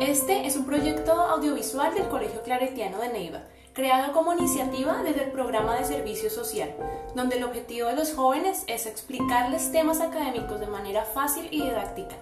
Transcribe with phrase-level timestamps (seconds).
[0.00, 3.42] Este es un proyecto audiovisual del Colegio Claretiano de Neiva,
[3.74, 6.74] creado como iniciativa desde el programa de servicio social,
[7.14, 12.16] donde el objetivo de los jóvenes es explicarles temas académicos de manera fácil y didáctica.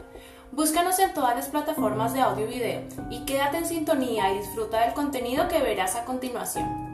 [0.51, 4.81] Búscanos en todas las plataformas de audio y video y quédate en sintonía y disfruta
[4.81, 6.88] del contenido que verás a continuación.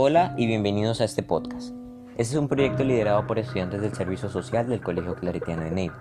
[0.00, 1.74] Hola y bienvenidos a este podcast.
[2.10, 5.98] Este es un proyecto liderado por estudiantes del Servicio Social del Colegio Claretiano de Neiva.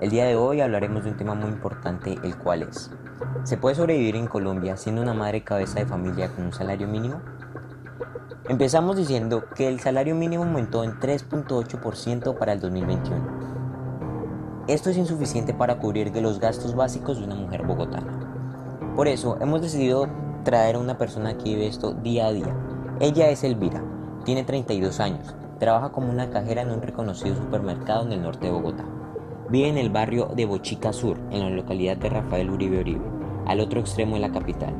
[0.00, 2.92] El día de hoy hablaremos de un tema muy importante, el cual es,
[3.42, 7.20] ¿se puede sobrevivir en Colombia siendo una madre cabeza de familia con un salario mínimo?
[8.48, 14.66] Empezamos diciendo que el salario mínimo aumentó en 3.8% para el 2021.
[14.68, 18.92] Esto es insuficiente para cubrir los gastos básicos de una mujer bogotana.
[18.94, 20.06] Por eso hemos decidido
[20.44, 22.54] traer a una persona que vive esto día a día
[23.00, 23.82] ella es Elvira,
[24.24, 28.52] tiene 32 años, trabaja como una cajera en un reconocido supermercado en el norte de
[28.52, 28.84] Bogotá.
[29.50, 33.04] Vive en el barrio de Bochica Sur, en la localidad de Rafael Uribe Uribe,
[33.46, 34.74] al otro extremo de la capital.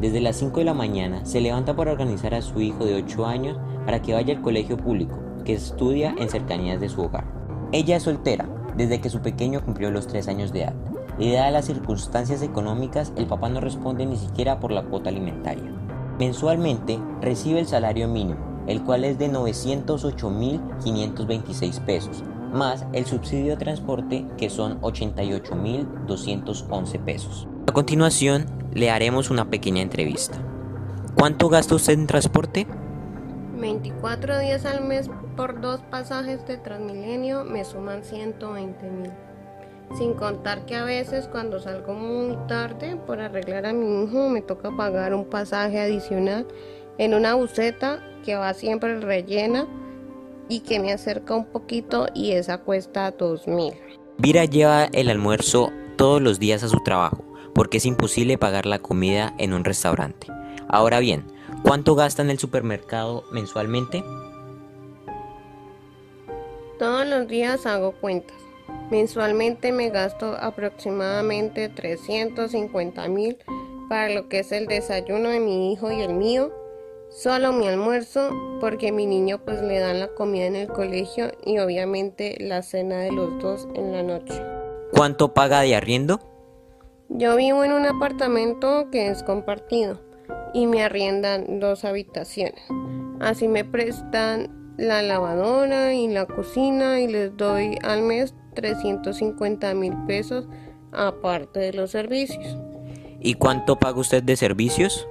[0.00, 3.26] Desde las 5 de la mañana se levanta para organizar a su hijo de 8
[3.26, 7.24] años para que vaya al colegio público, que estudia en cercanías de su hogar.
[7.72, 10.74] Ella es soltera, desde que su pequeño cumplió los 3 años de edad.
[11.18, 15.70] Y dadas las circunstancias económicas, el papá no responde ni siquiera por la cuota alimentaria.
[16.20, 23.56] Mensualmente recibe el salario mínimo, el cual es de 908.526 pesos, más el subsidio de
[23.56, 27.48] transporte que son 88.211 pesos.
[27.66, 30.36] A continuación, le haremos una pequeña entrevista.
[31.14, 32.66] ¿Cuánto gasta usted en transporte?
[33.58, 39.10] 24 días al mes por dos pasajes de Transmilenio me suman 120 mil.
[39.96, 44.40] Sin contar que a veces cuando salgo muy tarde por arreglar a mi hijo me
[44.40, 46.46] toca pagar un pasaje adicional
[46.98, 49.66] en una buceta que va siempre rellena
[50.48, 53.74] y que me acerca un poquito y esa cuesta dos mil.
[54.18, 58.78] Vira lleva el almuerzo todos los días a su trabajo porque es imposible pagar la
[58.78, 60.28] comida en un restaurante.
[60.68, 61.24] Ahora bien,
[61.62, 64.04] ¿cuánto gasta en el supermercado mensualmente?
[66.78, 68.39] Todos los días hago cuentas.
[68.90, 73.38] Mensualmente me gasto aproximadamente 350 mil
[73.88, 76.52] para lo que es el desayuno de mi hijo y el mío,
[77.08, 78.30] solo mi almuerzo
[78.60, 82.98] porque mi niño pues le dan la comida en el colegio y obviamente la cena
[82.98, 84.34] de los dos en la noche.
[84.92, 86.20] ¿Cuánto paga de arriendo?
[87.08, 90.00] Yo vivo en un apartamento que es compartido
[90.52, 92.62] y me arriendan dos habitaciones.
[93.20, 99.94] Así me prestan la lavadora y la cocina y les doy al mes 350 mil
[100.06, 100.46] pesos
[100.92, 102.56] aparte de los servicios.
[103.20, 105.06] ¿Y cuánto paga usted de servicios?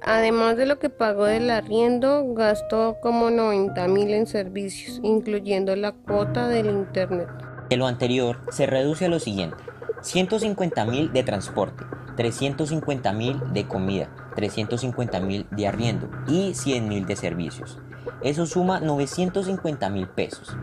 [0.00, 5.92] Además de lo que pago del arriendo, gasto como 90 mil en servicios, incluyendo la
[5.92, 7.28] cuota del internet.
[7.68, 9.56] De lo anterior se reduce a lo siguiente.
[10.02, 11.84] 150 mil de transporte,
[12.16, 17.78] 350 mil de comida, 350 mil de arriendo y 100 mil de servicios.
[18.22, 20.56] Eso suma 950 mil pesos.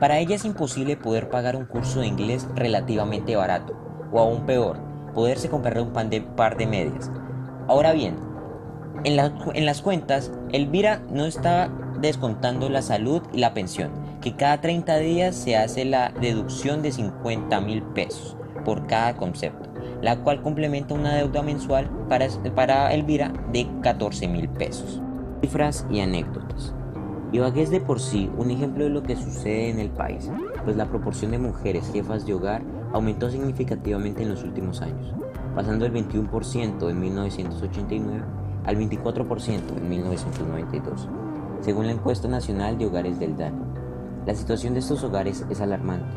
[0.00, 3.74] Para ella es imposible poder pagar un curso de inglés relativamente barato,
[4.12, 4.78] o aún peor,
[5.14, 5.92] poderse comprar un
[6.36, 7.10] par de medias.
[7.66, 8.16] Ahora bien,
[9.04, 9.18] en,
[9.54, 11.70] en las cuentas, Elvira no está
[12.00, 13.90] descontando la salud y la pensión,
[14.20, 18.36] que cada 30 días se hace la deducción de 50 mil pesos
[18.66, 19.70] por cada concepto,
[20.02, 25.00] la cual complementa una deuda mensual para, para Elvira de 14 mil pesos.
[25.40, 26.74] Cifras y anécdotas.
[27.32, 30.30] Ibagué es de por sí un ejemplo de lo que sucede en el país,
[30.64, 35.12] pues la proporción de mujeres jefas de hogar aumentó significativamente en los últimos años,
[35.54, 38.22] pasando del 21% en 1989
[38.64, 41.08] al 24% en 1992,
[41.62, 43.54] según la encuesta nacional de hogares del DAN.
[44.24, 46.16] La situación de estos hogares es alarmante.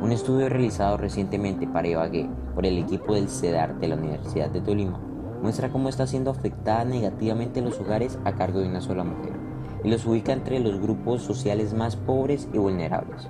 [0.00, 4.62] Un estudio realizado recientemente para Ibagué por el equipo del CEDAR de la Universidad de
[4.62, 4.98] Tolima
[5.42, 9.45] muestra cómo está siendo afectada negativamente los hogares a cargo de una sola mujer
[9.84, 13.28] y los ubica entre los grupos sociales más pobres y vulnerables.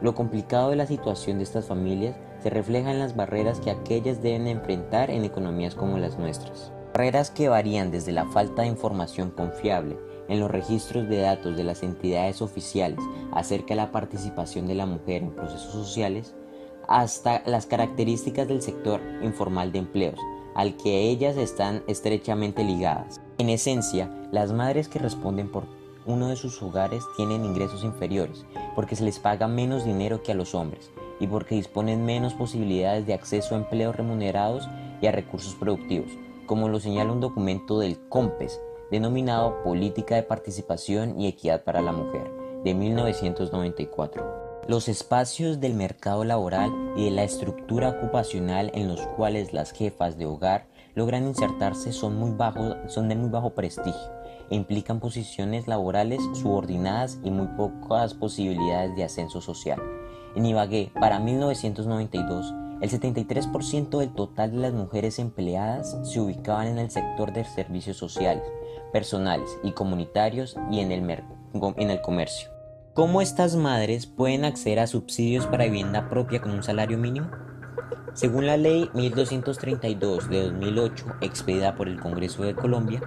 [0.00, 4.22] Lo complicado de la situación de estas familias se refleja en las barreras que aquellas
[4.22, 6.72] deben enfrentar en economías como las nuestras.
[6.92, 9.98] Barreras que varían desde la falta de información confiable
[10.28, 13.00] en los registros de datos de las entidades oficiales
[13.32, 16.34] acerca de la participación de la mujer en procesos sociales,
[16.86, 20.18] hasta las características del sector informal de empleos,
[20.54, 23.20] al que ellas están estrechamente ligadas.
[23.38, 25.62] En esencia, las madres que responden por
[26.06, 28.44] uno de sus hogares tienen ingresos inferiores,
[28.74, 30.90] porque se les paga menos dinero que a los hombres
[31.20, 34.68] y porque disponen menos posibilidades de acceso a empleos remunerados
[35.00, 36.10] y a recursos productivos,
[36.46, 41.92] como lo señala un documento del COMPES, denominado Política de Participación y Equidad para la
[41.92, 42.28] Mujer,
[42.64, 44.64] de 1994.
[44.66, 50.18] Los espacios del mercado laboral y de la estructura ocupacional en los cuales las jefas
[50.18, 54.18] de hogar logran insertarse son, muy bajos, son de muy bajo prestigio
[54.50, 59.80] e implican posiciones laborales subordinadas y muy pocas posibilidades de ascenso social.
[60.34, 66.78] En Ibagué, para 1992, el 73% del total de las mujeres empleadas se ubicaban en
[66.78, 68.44] el sector de servicios sociales,
[68.92, 72.50] personales y comunitarios y en el, en el comercio.
[72.94, 77.28] ¿Cómo estas madres pueden acceder a subsidios para vivienda propia con un salario mínimo?
[78.14, 83.00] Según la ley 1232 de 2008, expedida por el Congreso de Colombia,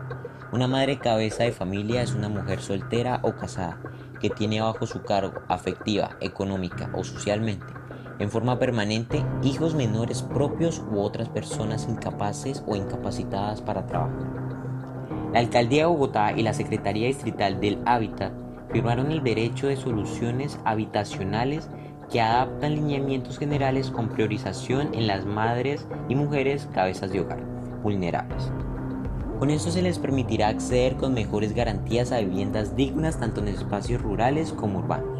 [0.51, 3.79] una madre cabeza de familia es una mujer soltera o casada
[4.19, 7.65] que tiene bajo su cargo afectiva, económica o socialmente,
[8.19, 14.41] en forma permanente, hijos menores propios u otras personas incapaces o incapacitadas para trabajar.
[15.33, 18.33] La Alcaldía de Bogotá y la Secretaría Distrital del Hábitat
[18.71, 21.69] firmaron el derecho de soluciones habitacionales
[22.11, 27.39] que adaptan lineamientos generales con priorización en las madres y mujeres cabezas de hogar
[27.81, 28.51] vulnerables.
[29.39, 34.01] Con esto se les permitirá acceder con mejores garantías a viviendas dignas tanto en espacios
[34.01, 35.19] rurales como urbanos.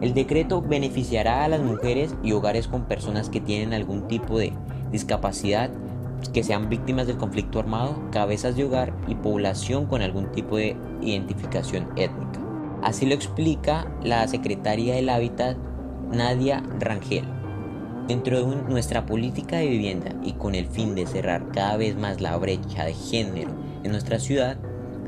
[0.00, 4.52] El decreto beneficiará a las mujeres y hogares con personas que tienen algún tipo de
[4.92, 5.70] discapacidad,
[6.32, 10.76] que sean víctimas del conflicto armado, cabezas de hogar y población con algún tipo de
[11.00, 12.40] identificación étnica.
[12.82, 15.56] Así lo explica la secretaria del Hábitat,
[16.14, 17.24] Nadia Rangel.
[18.06, 22.20] Dentro de nuestra política de vivienda y con el fin de cerrar cada vez más
[22.20, 23.50] la brecha de género
[23.82, 24.56] en nuestra ciudad,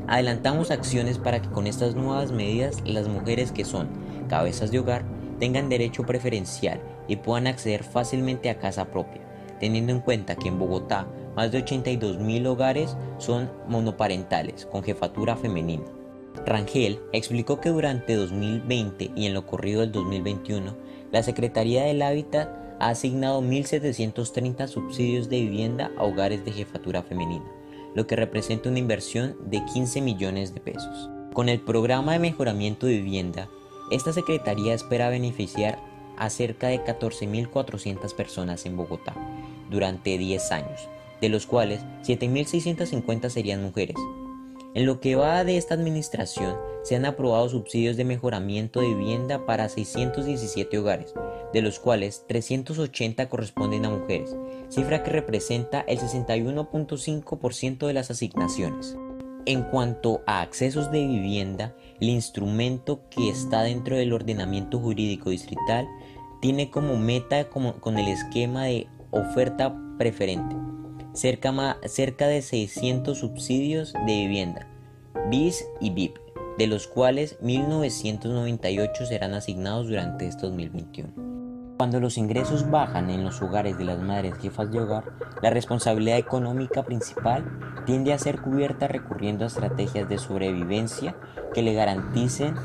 [0.07, 3.87] adelantamos acciones para que con estas nuevas medidas las mujeres que son
[4.27, 5.05] cabezas de hogar
[5.39, 9.21] tengan derecho preferencial y puedan acceder fácilmente a casa propia,
[9.59, 15.37] teniendo en cuenta que en Bogotá más de 82 mil hogares son monoparentales con jefatura
[15.37, 15.96] femenina.
[16.45, 20.75] Rangel explicó que durante 2020 y en lo corrido del 2021,
[21.11, 22.49] la Secretaría del Hábitat
[22.79, 27.45] ha asignado 1.730 subsidios de vivienda a hogares de jefatura femenina,
[27.95, 31.09] lo que representa una inversión de 15 millones de pesos.
[31.33, 33.49] Con el programa de mejoramiento de vivienda,
[33.91, 35.79] esta Secretaría espera beneficiar
[36.17, 39.15] a cerca de 14.400 personas en Bogotá
[39.69, 40.89] durante 10 años,
[41.21, 43.97] de los cuales 7.650 serían mujeres,
[44.77, 49.43] en lo que va de esta administración, se han aprobado subsidios de mejoramiento de vivienda
[49.43, 51.15] para 617 hogares,
[51.51, 54.35] de los cuales 380 corresponden a mujeres,
[54.69, 58.95] cifra que representa el 61.5% de las asignaciones.
[59.47, 65.87] En cuanto a accesos de vivienda, el instrumento que está dentro del ordenamiento jurídico distrital
[66.39, 70.55] tiene como meta con el esquema de oferta preferente
[71.17, 74.67] cerca, de 600 subsidios de vivienda,
[75.29, 76.17] BIS y BIP,
[76.57, 81.27] de los cuales 1.998 serán asignados durante este 2021.
[81.77, 85.03] Cuando los ingresos bajan en los hogares de las madres jefas de hogar,
[85.41, 87.45] la responsabilidad económica principal
[87.85, 91.15] tiende a ser cubierta recurriendo a estrategias de sobrevivencia
[91.53, 92.55] que le garanticen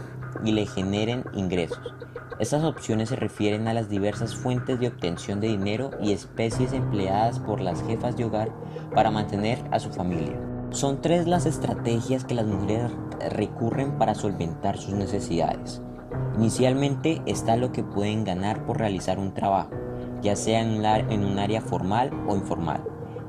[0.44, 1.94] y le generen ingresos,
[2.38, 7.38] estas opciones se refieren a las diversas fuentes de obtención de dinero y especies empleadas
[7.38, 8.50] por las jefas de hogar
[8.94, 10.38] para mantener a su familia.
[10.70, 12.90] Son tres las estrategias que las mujeres
[13.30, 15.82] recurren para solventar sus necesidades.
[16.38, 19.70] Inicialmente está lo que pueden ganar por realizar un trabajo,
[20.22, 22.82] ya sea en un área formal o informal.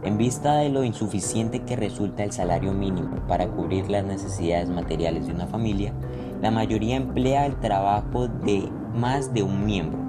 [0.04, 5.28] En vista de lo insuficiente que resulta el salario mínimo para cubrir las necesidades materiales
[5.28, 5.94] de una familia,
[6.42, 10.00] la mayoría emplea el trabajo de más de un miembro.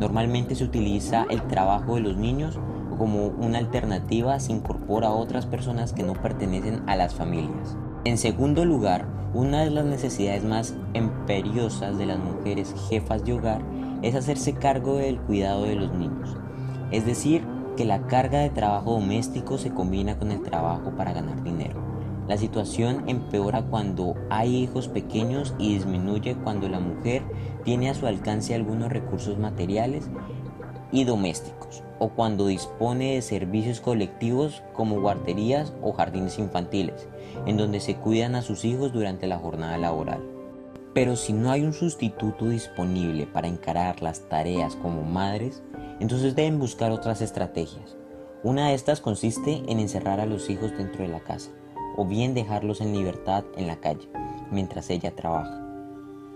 [0.00, 2.58] Normalmente se utiliza el trabajo de los niños
[2.96, 7.76] como una alternativa se incorpora a otras personas que no pertenecen a las familias.
[8.04, 13.62] En segundo lugar, una de las necesidades más imperiosas de las mujeres jefas de hogar
[14.02, 16.36] es hacerse cargo del cuidado de los niños.
[16.90, 17.44] Es decir,
[17.76, 21.85] que la carga de trabajo doméstico se combina con el trabajo para ganar dinero.
[22.28, 27.22] La situación empeora cuando hay hijos pequeños y disminuye cuando la mujer
[27.62, 30.10] tiene a su alcance algunos recursos materiales
[30.90, 37.08] y domésticos, o cuando dispone de servicios colectivos como guarderías o jardines infantiles,
[37.46, 40.20] en donde se cuidan a sus hijos durante la jornada laboral.
[40.94, 45.62] Pero si no hay un sustituto disponible para encarar las tareas como madres,
[46.00, 47.96] entonces deben buscar otras estrategias.
[48.42, 51.50] Una de estas consiste en encerrar a los hijos dentro de la casa
[51.96, 54.08] o bien dejarlos en libertad en la calle
[54.50, 55.62] mientras ella trabaja.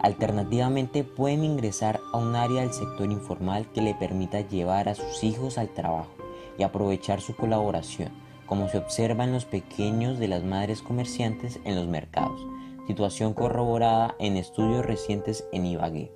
[0.00, 5.22] Alternativamente pueden ingresar a un área del sector informal que le permita llevar a sus
[5.22, 6.10] hijos al trabajo
[6.56, 8.10] y aprovechar su colaboración,
[8.46, 12.40] como se observa en los pequeños de las madres comerciantes en los mercados,
[12.86, 16.12] situación corroborada en estudios recientes en Ibagué.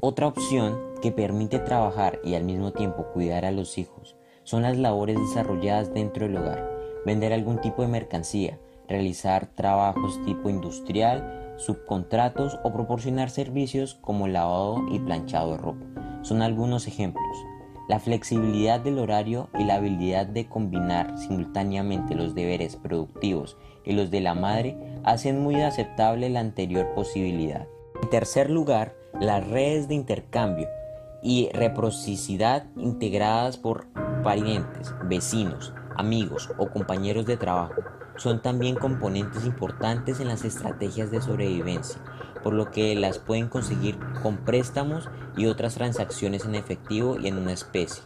[0.00, 4.78] Otra opción que permite trabajar y al mismo tiempo cuidar a los hijos son las
[4.78, 6.70] labores desarrolladas dentro del hogar,
[7.04, 8.58] vender algún tipo de mercancía,
[8.88, 15.86] realizar trabajos tipo industrial, subcontratos o proporcionar servicios como lavado y planchado de ropa.
[16.22, 17.36] Son algunos ejemplos.
[17.88, 24.10] La flexibilidad del horario y la habilidad de combinar simultáneamente los deberes productivos y los
[24.10, 27.66] de la madre hacen muy aceptable la anterior posibilidad.
[28.02, 30.68] En tercer lugar, las redes de intercambio
[31.22, 33.86] y reciprocidad integradas por
[34.22, 37.82] parientes, vecinos, amigos o compañeros de trabajo
[38.16, 42.00] son también componentes importantes en las estrategias de sobrevivencia,
[42.42, 47.38] por lo que las pueden conseguir con préstamos y otras transacciones en efectivo y en
[47.38, 48.02] una especie,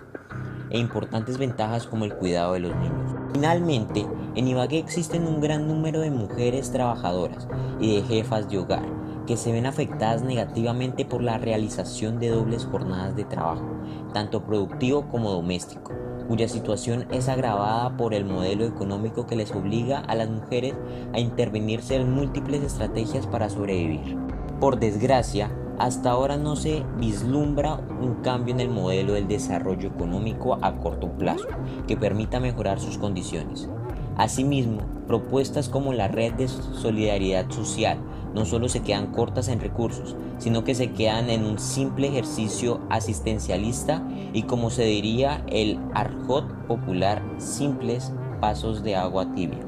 [0.71, 3.15] e importantes ventajas como el cuidado de los niños.
[3.33, 7.47] Finalmente, en Ibagué existen un gran número de mujeres trabajadoras
[7.81, 12.65] y de jefas de hogar que se ven afectadas negativamente por la realización de dobles
[12.65, 13.65] jornadas de trabajo,
[14.13, 15.93] tanto productivo como doméstico,
[16.31, 20.75] cuya situación es agravada por el modelo económico que les obliga a las mujeres
[21.13, 24.17] a intervenirse en múltiples estrategias para sobrevivir.
[24.61, 30.57] Por desgracia, hasta ahora no se vislumbra un cambio en el modelo del desarrollo económico
[30.63, 31.49] a corto plazo
[31.89, 33.69] que permita mejorar sus condiciones.
[34.17, 37.99] Asimismo, propuestas como la red de solidaridad social
[38.35, 42.81] no solo se quedan cortas en recursos, sino que se quedan en un simple ejercicio
[42.91, 49.61] asistencialista y como se diría el arjot popular, simples pasos de agua tibia.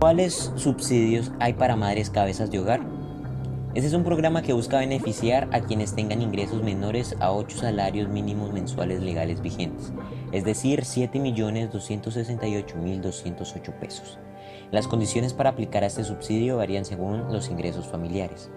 [0.00, 2.80] ¿Cuáles subsidios hay para madres cabezas de hogar?
[3.74, 8.08] Este es un programa que busca beneficiar a quienes tengan ingresos menores a 8 salarios
[8.08, 9.92] mínimos mensuales legales vigentes,
[10.32, 14.18] es decir, 7.268.208 pesos.
[14.70, 18.50] Las condiciones para aplicar a este subsidio varían según los ingresos familiares.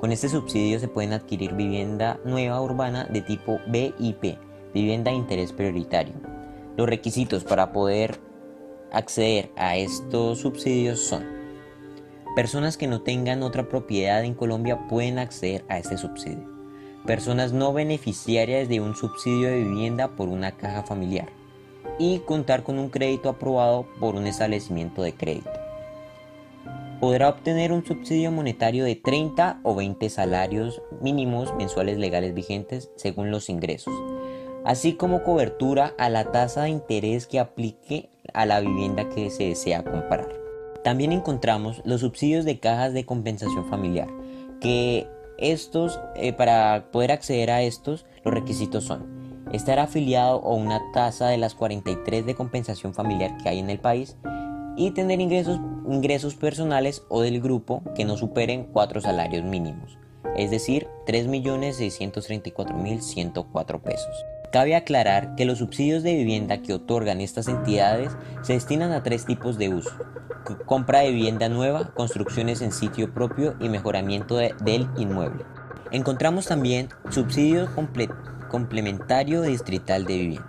[0.00, 4.38] Con este subsidio se pueden adquirir vivienda nueva urbana de tipo BIP,
[4.72, 6.14] vivienda de interés prioritario.
[6.78, 8.18] Los requisitos para poder
[8.92, 11.36] acceder a estos subsidios son
[12.34, 16.46] Personas que no tengan otra propiedad en Colombia pueden acceder a este subsidio.
[17.06, 21.28] Personas no beneficiarias de un subsidio de vivienda por una caja familiar
[21.98, 25.50] y contar con un crédito aprobado por un establecimiento de crédito.
[27.00, 33.30] Podrá obtener un subsidio monetario de 30 o 20 salarios mínimos mensuales legales vigentes según
[33.30, 33.94] los ingresos,
[34.64, 39.44] así como cobertura a la tasa de interés que aplique a la vivienda que se
[39.44, 40.28] desea comprar.
[40.82, 44.08] También encontramos los subsidios de cajas de compensación familiar,
[44.60, 49.15] que estos, eh, para poder acceder a estos, los requisitos son
[49.52, 53.78] estar afiliado a una tasa de las 43 de compensación familiar que hay en el
[53.78, 54.16] país
[54.76, 60.00] y tener ingresos, ingresos personales o del grupo que no superen cuatro salarios mínimos,
[60.36, 64.26] es decir, 3.634.104 pesos.
[64.52, 68.12] Cabe aclarar que los subsidios de vivienda que otorgan estas entidades
[68.42, 69.90] se destinan a tres tipos de uso.
[70.66, 75.44] Compra de vivienda nueva, construcciones en sitio propio y mejoramiento del inmueble.
[75.90, 80.48] Encontramos también subsidios completos complementario distrital de vivienda.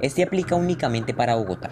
[0.00, 1.70] Este aplica únicamente para Bogotá.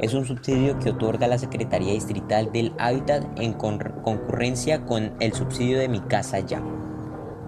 [0.00, 5.78] Es un subsidio que otorga la Secretaría Distrital del Hábitat en concurrencia con el subsidio
[5.78, 6.62] de Mi Casa Ya,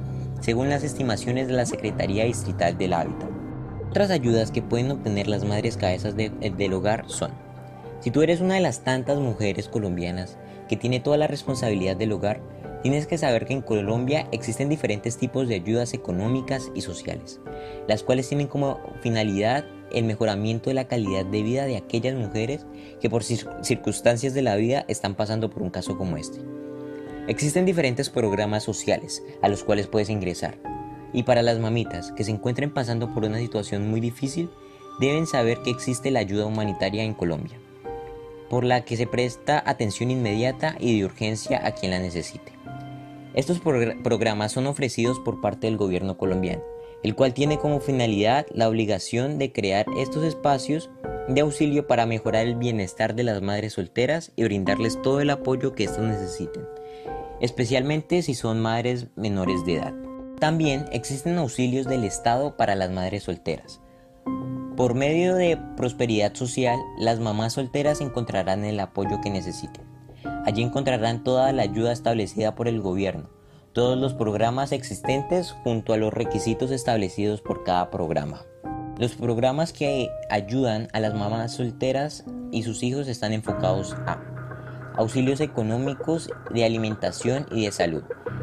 [0.47, 3.29] según las estimaciones de la Secretaría Distrital del Hábitat.
[3.91, 7.33] Otras ayudas que pueden obtener las madres cabezas eh, del hogar son,
[7.99, 10.39] si tú eres una de las tantas mujeres colombianas
[10.69, 12.41] que tiene toda la responsabilidad del hogar,
[12.85, 17.41] tienes que saber que en Colombia existen diferentes tipos de ayudas económicas y sociales,
[17.89, 22.65] las cuales tienen como finalidad el mejoramiento de la calidad de vida de aquellas mujeres
[23.01, 26.39] que por circunstancias de la vida están pasando por un caso como este.
[27.29, 30.59] Existen diferentes programas sociales a los cuales puedes ingresar.
[31.13, 34.49] Y para las mamitas que se encuentren pasando por una situación muy difícil,
[35.01, 37.59] deben saber que existe la ayuda humanitaria en Colombia.
[38.49, 42.53] por la que se presta atención inmediata y de urgencia a quien la necesite.
[43.35, 46.63] Estos programas son ofrecidos por parte del gobierno colombiano,
[47.03, 50.91] el cual tiene como finalidad la obligación de crear estos espacios
[51.29, 55.75] de auxilio para mejorar el bienestar de las madres solteras y brindarles todo el apoyo
[55.75, 56.63] que éstas necesiten,
[57.41, 59.95] especialmente si son madres menores de edad.
[60.39, 63.81] También existen auxilios del Estado para las madres solteras.
[64.77, 69.85] Por medio de prosperidad social, las mamás solteras encontrarán el apoyo que necesiten.
[70.45, 73.31] Allí encontrarán toda la ayuda establecida por el gobierno,
[73.73, 78.43] todos los programas existentes junto a los requisitos establecidos por cada programa.
[78.99, 84.36] Los programas que ayudan a las mamás solteras y sus hijos están enfocados a
[84.97, 88.03] auxilios económicos de alimentación y de salud,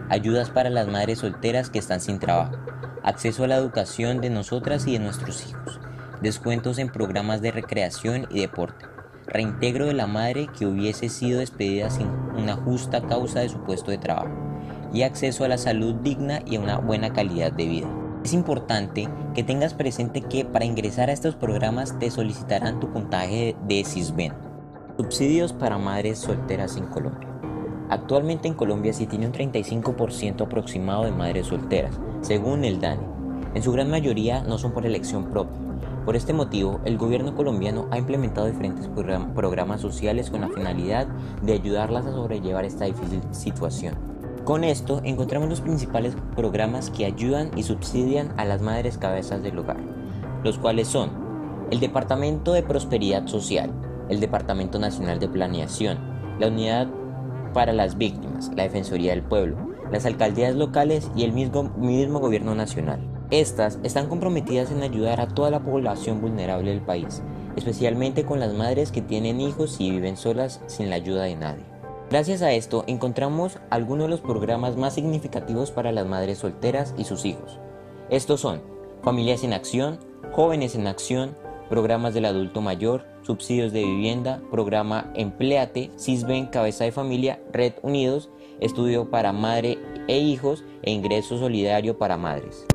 [0.10, 2.56] ayudas para las madres solteras que están sin trabajo,
[3.04, 5.80] acceso a la educación de nosotras y de nuestros hijos,
[6.22, 8.86] descuentos en programas de recreación y deporte,
[9.28, 12.08] reintegro de la madre que hubiese sido despedida sin
[12.38, 14.32] una justa causa de su puesto de trabajo
[14.94, 17.88] y acceso a la salud digna y a una buena calidad de vida.
[18.24, 23.56] Es importante que tengas presente que para ingresar a estos programas te solicitarán tu puntaje
[23.68, 24.53] de CISBEN.
[24.96, 27.28] Subsidios para madres solteras en Colombia.
[27.90, 33.02] Actualmente en Colombia se tiene un 35% aproximado de madres solteras, según el DANE.
[33.56, 35.58] En su gran mayoría no son por elección propia.
[36.06, 41.08] Por este motivo, el gobierno colombiano ha implementado diferentes programas sociales con la finalidad
[41.42, 43.96] de ayudarlas a sobrellevar esta difícil situación.
[44.44, 49.58] Con esto encontramos los principales programas que ayudan y subsidian a las madres cabezas del
[49.58, 49.80] hogar,
[50.44, 51.10] los cuales son
[51.72, 53.72] el Departamento de Prosperidad Social,
[54.10, 55.98] el Departamento Nacional de Planeación,
[56.40, 56.88] la Unidad
[57.54, 59.58] para las Víctimas, la Defensoría del Pueblo,
[59.92, 63.00] las alcaldías locales y el mismo, mismo gobierno nacional.
[63.30, 67.24] Estas están comprometidas en ayudar a toda la población vulnerable del país,
[67.56, 71.64] especialmente con las madres que tienen hijos y viven solas sin la ayuda de nadie.
[72.10, 77.06] Gracias a esto encontramos algunos de los programas más significativos para las madres solteras y
[77.06, 77.60] sus hijos.
[78.10, 78.62] Estos son
[79.02, 80.00] Familias en Acción,
[80.32, 81.36] Jóvenes en Acción,
[81.74, 88.30] programas del adulto mayor, subsidios de vivienda, programa Empleate, CISBEN Cabeza de Familia, Red Unidos,
[88.62, 92.68] estudio para madre e hijos e ingreso solidario para madres.